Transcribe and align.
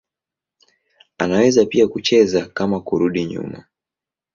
Anaweza 1.17 1.65
pia 1.65 1.87
kucheza 1.87 2.45
kama 2.45 2.79
kurudi 2.81 3.25
nyuma. 3.25 3.65